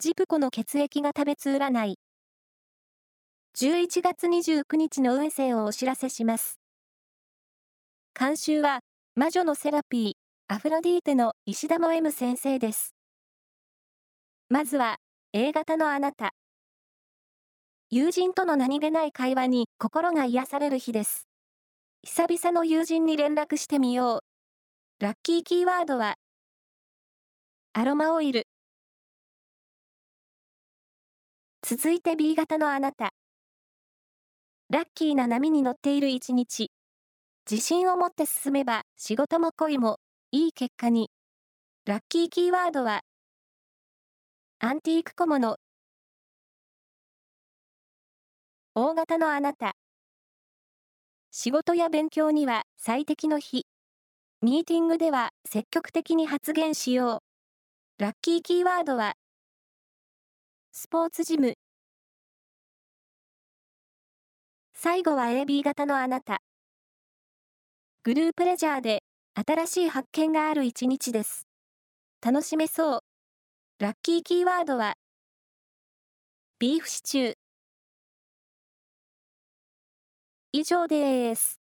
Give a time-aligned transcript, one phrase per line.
[0.00, 1.98] ジプコの血液が食べつ占い。
[3.56, 6.60] 11月29日の運勢をお知らせします。
[8.16, 8.78] 監修は、
[9.16, 12.94] 魔女のセラピー、アフロディーテの石田も M 先生です。
[14.48, 14.98] まずは、
[15.32, 16.30] A 型のあなた。
[17.90, 21.26] 友人との何気ない会話に心が癒される日です。
[22.04, 24.22] 久々の友人に連絡してみよ
[25.00, 25.04] う。
[25.04, 26.14] ラッキーキーワードは、
[27.72, 28.47] アロマオイル。
[31.70, 33.10] 続いて B 型のあなた。
[34.70, 36.70] ラッキーな波に乗っている一日。
[37.50, 39.98] 自信を持って進めば仕事も恋も
[40.32, 41.10] いい結果に。
[41.84, 43.02] ラッキーキーワードは、
[44.60, 45.58] アンティーク小物。
[48.74, 49.74] 大型のあなた。
[51.30, 53.66] 仕事や勉強には最適の日。
[54.40, 57.22] ミーティングでは積極的に発言しよ
[57.98, 58.02] う。
[58.02, 59.16] ラッキーキーワードは、
[60.80, 61.54] スポーツジム。
[64.74, 66.40] 最後は AB 型のあなた。
[68.04, 69.02] グループレジャーで
[69.34, 71.48] 新しい発見がある一日です。
[72.24, 73.00] 楽しめそう。
[73.80, 74.94] ラッキーキーワードは、
[76.60, 77.34] ビーフシチュー。
[80.52, 81.58] 以上です。